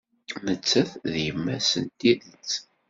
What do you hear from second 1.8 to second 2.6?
n tidet.